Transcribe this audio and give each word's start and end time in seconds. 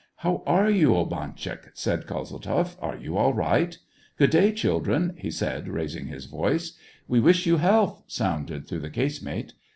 "How 0.25 0.41
are 0.47 0.67
you, 0.71 0.95
Obantchuk 0.95 1.61
t" 1.63 1.69
said 1.83 2.07
Kozeltzoff." 2.07 2.75
Are 2.81 2.97
you 2.97 3.17
all 3.17 3.35
right 3.35 3.77
.'* 3.35 3.77
Good 4.17 4.31
day, 4.31 4.51
children!" 4.51 5.13
he 5.19 5.29
said, 5.29 5.67
raising 5.67 6.07
his 6.07 6.25
voice.'' 6.25 6.73
We 7.07 7.19
wish 7.19 7.45
you 7.45 7.57
health!" 7.57 8.01
sounded 8.07 8.67
through 8.67 8.79
the 8.79 8.89
casemate. 8.89 9.53